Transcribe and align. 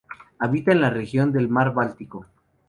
Habita 0.39 0.71
en 0.71 0.81
la 0.81 0.89
región 0.89 1.31
del 1.31 1.47
Mar 1.47 1.75
Báltico. 1.75 2.25